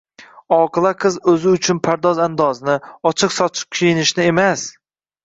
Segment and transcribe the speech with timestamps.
[0.55, 2.79] Oqila qiz o‘zi uchun pardoz-andozni,
[3.11, 4.65] ochiq-sochiq kiyinishni emas